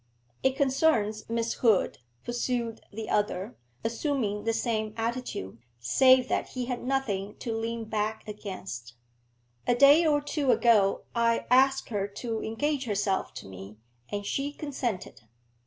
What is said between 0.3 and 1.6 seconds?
'It concerns Miss